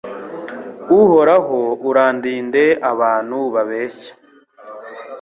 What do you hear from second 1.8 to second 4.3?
urandinde abantu babeshya